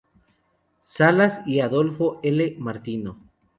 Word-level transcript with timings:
Salas 0.87 1.41
y 1.45 1.59
Adolfo 1.59 2.19
L. 2.23 2.55
Martino. 2.57 3.19